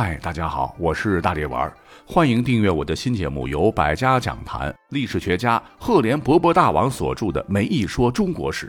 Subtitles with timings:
[0.00, 1.74] 嗨，大家好，我是大力丸，
[2.06, 8.66] 欢迎订阅我的新节目，由百家讲坛历史学家赫连勃勃大王所著的《梅一说中国史》，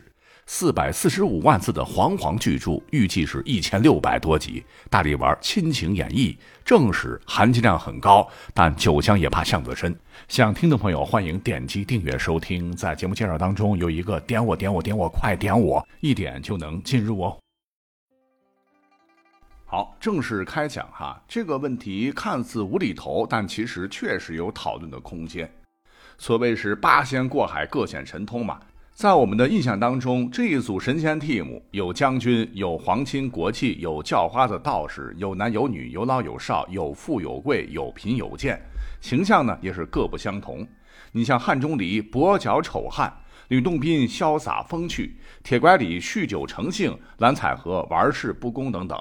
[0.47, 4.65] 四百四十五万字的煌煌巨著，预计是一千六百多集。
[4.89, 9.96] 大力丸亲情演绎正史，含金量很高，但酒香也怕巷子深。
[10.27, 17.38] 想听的朋友欢迎点击订阅收听，在节目介绍当中有一个点我点我点我，快点我，一点就能进入哦。
[19.72, 21.22] 好，正式开讲哈。
[21.27, 25.48] 这个问题看似无厘头，但其实确实有讨论的空间。
[26.17, 28.59] 所谓是八仙过海，各显神通嘛。
[28.95, 38.59] 在我们的印象当中，这一组神仙 team 有将军，有皇亲国戚，有叫花子道士，有男有女，有老有少，有富有贵，有贫有贱，
[39.01, 40.67] 形象呢也是各不相同。
[41.12, 43.13] 你像汉钟离跛脚丑汉，
[43.49, 48.99] 吕洞宾潇洒风趣，铁拐李酗酒成性，蓝采和玩世不恭等等。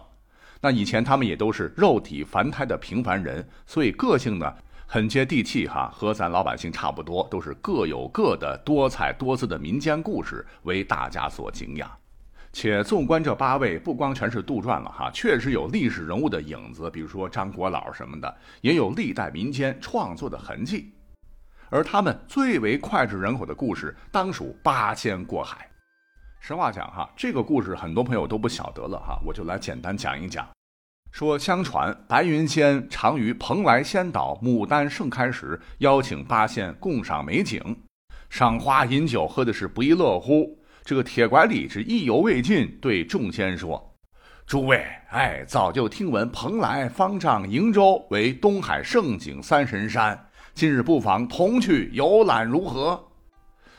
[0.61, 4.53] 那以前他们也都是肉体凡胎的平凡人，所以个性呢
[4.87, 11.91] 很接地气哈，和咱老百姓差不多，都是各有各的多彩多姿的民间故事，为大家所敬仰。
[12.50, 20.93] 且纵观这八位，不光全是杜撰了哈，确实有历史人物的影子，比如说张国老什么的，也有历代民间创作的痕迹。
[21.69, 25.67] 而他们最为脍炙人口的故事，当属八仙过海。
[26.41, 30.47] 实话讲哈，这个故事很多朋友都不晓得了哈，我就来简单讲一讲。
[31.11, 37.77] 说相传白云仙常于蓬莱仙岛牡丹盛开时，邀请八仙共赏美景，
[38.31, 40.59] 赏花饮酒，喝的是不亦乐乎。
[40.84, 43.94] 这个铁拐李是意犹未尽，对众仙说
[44.47, 53.03] ：“诸位，哎，早就听闻蓬莱、方丈、瀛洲为东海胜景三神山，今日不妨同去游览如何？”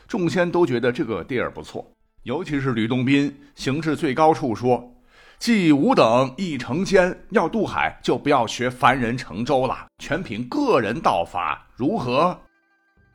[0.06, 1.88] 众仙都觉得这个地儿不错。
[2.24, 4.94] 尤其是吕洞宾，行至最高处说
[5.40, 12.38] ：“既吾等亦成仙，要渡海就不要学凡人乘舟了，全凭个人道法，如何？”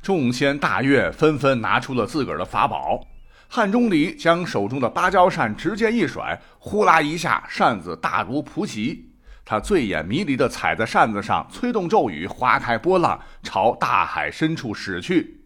[0.02, 3.00] 众仙大悦，纷纷拿出了自个儿的法宝。
[3.48, 9.12] 汉钟离将手中的芭蕉扇直接一甩，呼啦一下，扇子大如蒲席。
[9.46, 15.45] 他醉眼迷离地踩在扇子上，催动咒语，划开波浪，朝大海深处驶去。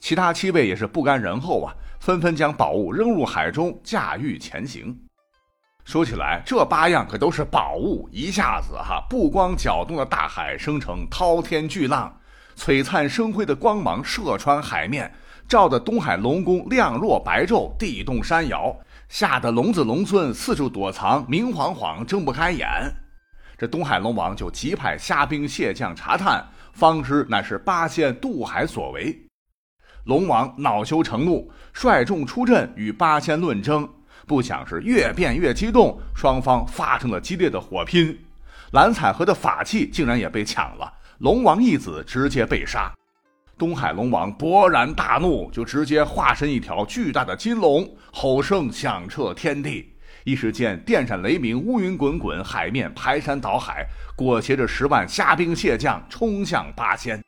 [0.00, 1.74] 其他七位也是不甘人后啊。
[2.00, 4.96] 纷纷将宝物扔入海中，驾驭前行。
[5.84, 12.16] 说起来，这八样可都是宝物，一下子哈，不光搅动了大海，生成滔天巨浪，
[12.56, 15.12] 璀璨生辉的光芒射穿海面，
[15.48, 18.74] 照得东海龙宫亮若白昼，地动山摇，
[19.08, 22.68] 吓得龙子龙孙四处躲藏，明晃晃睁不开眼。
[23.58, 29.27] 这东海龙王就急派虾兵蟹将查探，方知乃是八仙渡海所为。
[30.08, 33.86] 龙王恼羞成怒，率众出阵与八仙论争。
[34.26, 38.18] 不想是越变越激动，双方发生了激烈的火拼。
[38.70, 42.90] 蓝采和的法器竟然也被抢了，龙王一子直接被杀。
[43.58, 49.92] 东海龙王勃然大怒，就直接化身一条巨大的金龙，吼声响彻天地。
[50.24, 53.86] 一时间电闪雷鸣，乌云滚滚，海面排山倒海，
[54.16, 57.22] 裹挟着十万虾兵蟹将冲向八仙。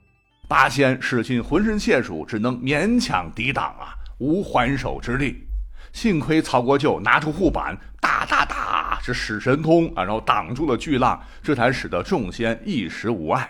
[0.50, 5.46] 八仙使尽浑身解数，只能勉强抵挡啊，无还手之力。
[5.92, 13.48] 幸亏曹国舅拿出护板，哒哒哒，是使神通啊，然后挡住了巨浪，这才使得众仙一时无碍。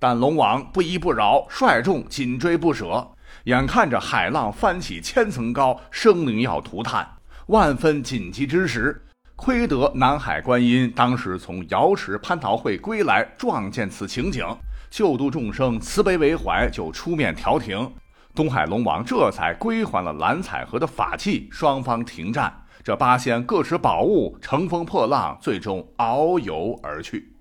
[0.00, 3.08] 但龙王不依不饶，率众紧追不舍。
[3.44, 7.08] 眼看着海浪翻起千层高，生灵要涂炭，
[7.46, 9.00] 万分紧急之时，
[9.36, 14.44] 亏得南海观音当时从瑶池蟠桃会归来，撞见此情景。
[14.90, 17.90] 救度众生，慈悲为怀，就出面调停。
[18.34, 22.52] 东海龙王这才归还了蓝采和的法器，双方停战。
[22.82, 27.36] 这八仙各持宝物，乘风破浪，最终遨游而去。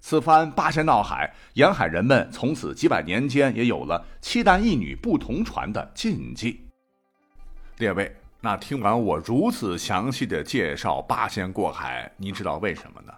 [0.00, 6.68] 此番八仙闹海，沿海人们从此几百年间也有了七男一女不同船的禁忌。
[7.78, 13.12] 列位，那听完我如此详细的介绍八仙过海，您知道为什么呢？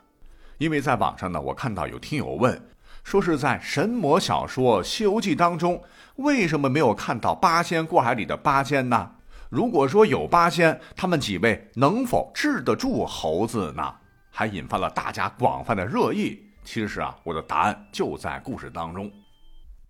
[0.57, 2.59] 因为在网上呢，我看到有听友问。
[3.03, 5.83] 说是在神魔小说《西游记》当中，
[6.17, 9.13] 为什么没有看到八仙过海里的八仙呢？
[9.49, 13.95] 如果说有八仙，他们几位能否治得住猴子呢？
[14.31, 16.41] 还引发了大家广泛的热议。
[16.63, 19.11] 其实啊，我的答案就在故事当中。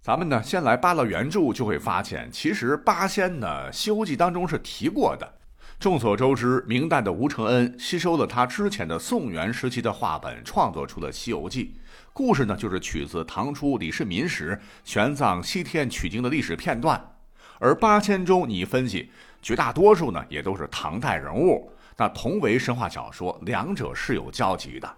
[0.00, 5.30] 咱们呢，先来扒了原著，就会发现，其实八仙呢，《西游记》当中是提过的。
[5.78, 11.74] 众所周知，明代的吴承恩吸收了他之前的宋元时期的话本，创作出了《西游记》。
[12.12, 17.02] 故事呢，就是取自唐初李世民时玄奘西天取经的历史片段。
[17.58, 19.10] 而八仙中，你分析，
[19.40, 24.96] 绝大多数呢，也都是唐代人物，那同为神话小说，两者是有交集的。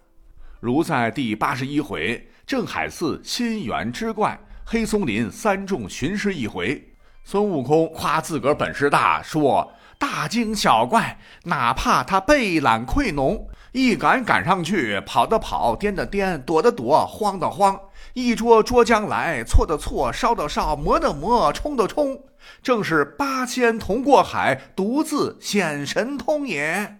[0.60, 6.92] 如在第八十一回镇海寺心猿之怪，黑松林三众寻尸一回，
[7.24, 9.72] 孙悟空夸自个儿本事大，说
[10.02, 17.80] 大惊小怪，哪怕他背懒愧浓，一赶赶上去，跑的跑，颠的颠，躲的躲，慌的慌，
[18.12, 22.20] 一捉捉将来，错的错，烧的烧，磨的磨，冲的冲，
[22.64, 26.98] 正是八仙同过海，独自显神通也。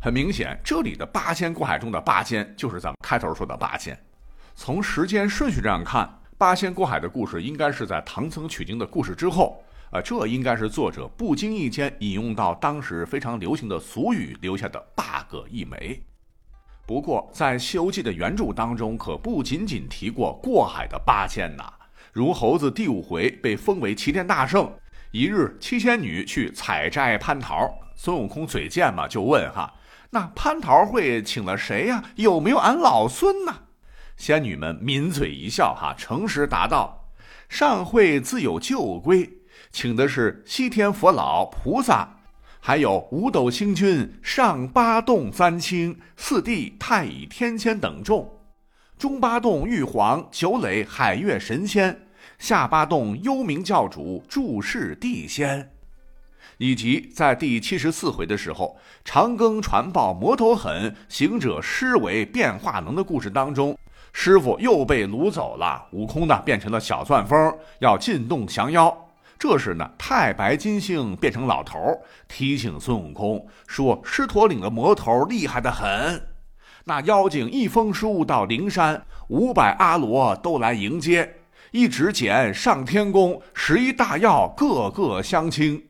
[0.00, 4.02] 很明显，这里的八仙过海中的八仙，就是咱们开头说的八仙。
[4.56, 6.08] 从时间顺序上看，
[6.38, 9.62] 八仙过海的故事应该是在唐僧取经的故事之后。
[9.90, 16.00] 啊，这应该是作者不经意间引用到当时非常流行的俗语留下的 bug 一枚。
[16.86, 21.72] 不过，在《西游记》的原著当中，可不仅仅提过过海的八仙呐。
[22.12, 24.72] 如猴子第五回被封为齐天大圣，
[25.12, 29.72] 一日七仙女去采摘蟠桃，孙悟空嘴贱嘛，就问哈。
[30.10, 32.02] 那蟠桃会请了谁呀？
[32.16, 33.54] 有没有俺老孙呢？
[34.16, 37.08] 仙女们抿嘴一笑，哈，诚实答道
[37.48, 39.39] ：“上会自有旧规，
[39.72, 42.18] 请的是西天佛老菩萨，
[42.58, 48.28] 还有五斗星君、上八洞三清、四帝、太乙天仙等众，
[48.98, 52.08] 中八洞玉皇、九垒海月神仙，
[52.38, 55.70] 下八洞幽冥教主、注释地仙。”
[56.58, 63.78] 以及在第七十四回的时候，长庚传报魔头狠，行者施为变化能的故事当中，
[64.12, 69.09] 师傅又被掳走了，悟空呢变成了小钻风，要进洞降妖。
[69.40, 71.78] 这时呢，太白金星变成老头，
[72.28, 76.22] 提醒孙悟空说：“狮驼岭的魔头厉害的很，
[76.84, 81.36] 那妖精一封书到灵山，五百阿罗都来迎接，
[81.70, 85.82] 一指剪上天宫，十一大妖个个相亲。”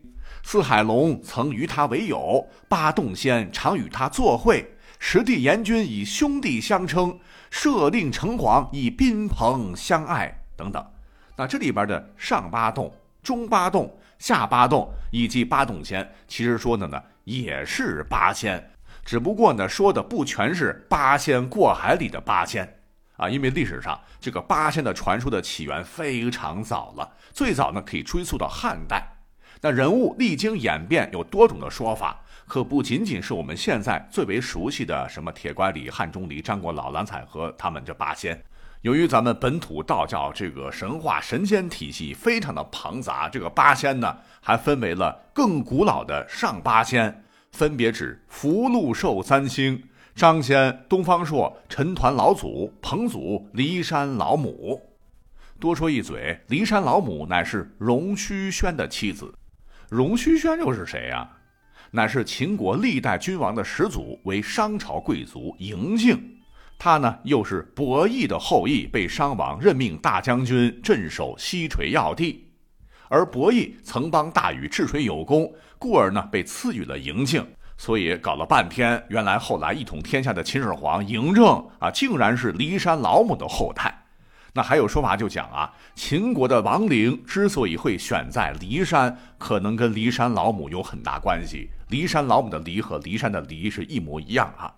[0.44, 4.64] 四海龙曾与他为友，八洞仙常与他作会，
[5.00, 7.19] 十地阎君以兄弟相称，
[7.50, 10.87] 设令城隍以宾朋相爱等等。
[11.35, 18.70] 那这里边的上八洞、中八洞、下八洞以及八洞仙，其实说的呢也是八仙，
[19.05, 22.81] 只不过呢说的不全是八仙过海里的八仙
[23.17, 29.17] 啊，因为历史上这个八仙的传说的起源非常早了，最早呢可以追溯到汉代。
[29.62, 38.43] 那人物历经演变，有多种的说法，可不仅仅是我们现在最为熟悉的什么铁拐李、汉钟离、张果老、蓝采和他们这八仙。
[38.82, 47.22] 由于咱们本土道教这个神话神仙体系非常的庞杂，这个八仙呢还分为了更古老的上八仙，
[47.52, 49.82] 分别指福禄寿三星、
[50.14, 54.80] 张仙、东方朔、陈抟老祖、彭祖、骊山老母。
[55.58, 59.34] 多说一嘴，骊山老母乃是荣虚轩的妻子。
[59.90, 61.28] 荣虚轩又是谁呀？
[61.90, 66.39] 乃是秦国历代君王的始祖，为商朝贵族嬴姓。
[66.82, 72.50] 他呢，又是伯益的后裔，被商王任命大将军，镇守西陲要地。
[73.10, 77.46] 而伯益曾帮大禹治水有功，故而呢，被赐予了嬴姓。
[77.76, 84.06] 所以搞了半天，原来后来一统天下的秦始皇嬴政啊，竟然是骊山老母的后代。
[84.54, 91.68] 那还有说法就讲啊，秦国的亡灵之所以会选在骊山，可能跟骊山老母有很大关系。
[91.90, 94.74] 骊山老母的骊和骊山的骊是一模一样哈。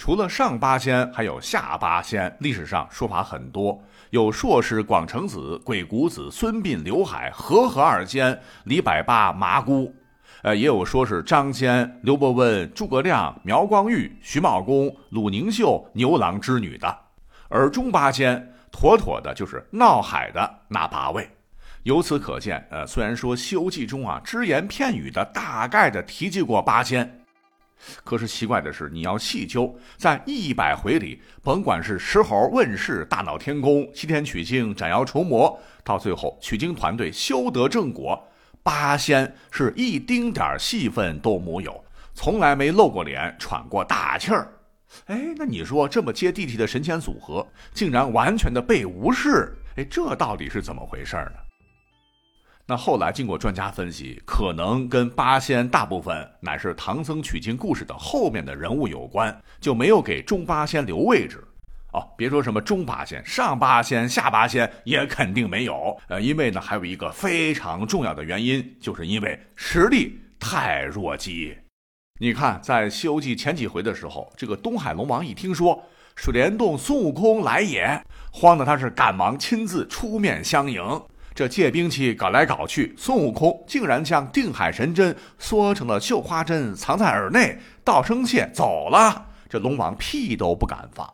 [0.00, 9.94] 除了上八仙，还有下八仙，历史上说法很多，有硕士广成子、鬼谷子、孙膑、刘海、和合二仙、李百八、麻姑，
[10.40, 16.98] 呃，也有说是张仙、刘伯温、诸葛亮、苗光玉、徐茂公、鲁宁秀、牛郎织女的，
[17.50, 18.54] 而中八仙。
[18.72, 21.28] 妥妥的就是闹海的那八位，
[21.82, 27.19] 由此可见，呃，虽然说《西游记》中啊只言片语的大概的提及过八仙，
[28.04, 38.22] 可是奇怪的是，你要细究，在一百回里，甭管是石猴问世、大闹天宫、西天取经、斩妖除魔，到最后取经团队修得正果，
[38.62, 41.84] 八仙是一丁点戏份都没有，
[42.14, 44.52] 从来没露过脸、喘过大气儿。
[45.06, 49.56] 哎，那你说这么接地气的神仙组合，竟然完全的被无视？
[49.76, 51.49] 哎，这到底是怎么回事呢？
[52.70, 61.42] 那后来经过专家分析，可能跟八仙大部分乃是唐僧取经故事的后面的人物有关，就没有给中八仙留位置。
[61.92, 65.98] 哦，别说什么中八仙、上八仙、下八仙，也肯定没有。
[66.06, 71.58] 呃，因为呢，还有一个非常重要的原因，就是因为实力太弱鸡。
[72.20, 75.82] 你看，在《西游记》前几回的时候，这个东海龙王一听说
[76.14, 78.00] 水帘洞孙悟空来也，
[78.30, 80.80] 慌得他是赶忙亲自出面相迎。
[81.34, 89.26] 这借兵器搞来搞去，孙悟空竟然将定海神针缩成了绣花针，藏在耳内，道声谢走了。
[89.48, 91.08] 这龙王屁都不敢放。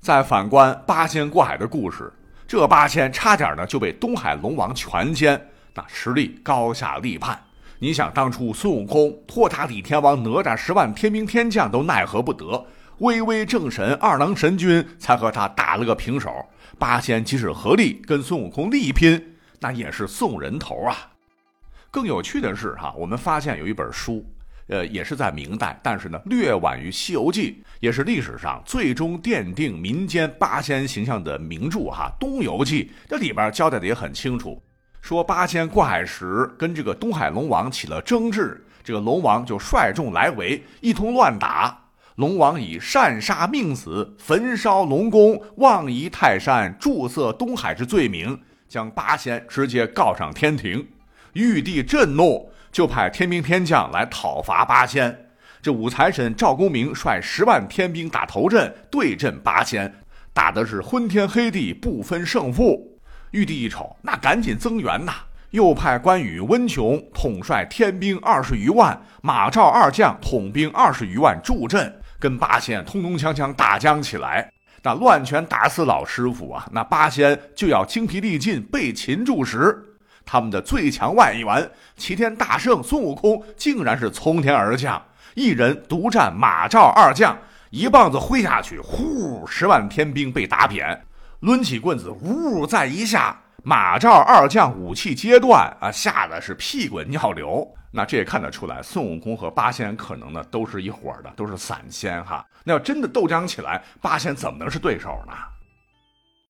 [0.00, 2.12] 再反观八仙过海的故事，
[2.48, 5.40] 这八仙差点呢就被东海龙王全歼，
[5.74, 7.40] 那实力高下立判。
[7.78, 12.66] 你想当初孙悟空托塔李天王哪吒十万天兵天将都奈何不得，
[12.98, 16.32] 巍巍正神二郎神君才和他打了个平手。
[16.78, 20.96] 八仙即使合力跟孙悟空力拼，那也是送人头啊。
[21.90, 24.26] 更有趣的是哈，我们发现有一本书，
[24.66, 34.60] 呃，也是在明代，但是呢略晚于《西游记》，也是历史上最终奠定民间八仙形象的名著哈，《东游记》这里边交代的也很清楚。
[35.00, 41.78] 说八仙过海时跟这个东海龙王起了争执，这个龙王就率众来围，一通乱打。
[42.16, 48.38] 龙王以擅杀命死、焚烧龙宫、妄移泰山、注色东海之罪名，
[48.72, 50.88] 将八仙直接告上天庭。
[51.34, 55.26] 玉帝震怒，就派天兵天将来讨伐八仙。
[55.60, 59.92] 这五财神赵公明率十万天兵打头阵，对阵八仙，
[60.32, 62.98] 打的是昏天黑地，不分胜负。
[63.32, 65.12] 玉帝一瞅，那赶紧增援呐！
[65.50, 74.50] 又派关羽、温琼统帅天兵二十余万，马赵二将统兵二十余万助阵，跟八仙通通锵锵打将起来。
[74.82, 76.66] 那乱拳打死老师傅啊！
[76.72, 85.00] 那八仙就要精疲力尽，被擒住时，他们的最强外援齐天大圣孙悟空竟然是从天而降，
[85.34, 87.38] 一人独占马赵二将，
[87.70, 91.04] 一棒子挥下去，呼，十万天兵被打扁。
[91.40, 97.66] 抡起棍子，呜，再一下，马赵二将武器皆断啊，吓得是屁滚尿流。
[97.92, 102.44] 那这也看得出来，孙悟空和八仙可能呢都是一伙的，都是散仙哈。
[102.64, 105.32] 那要真的斗将起来，八仙怎么能是对手呢？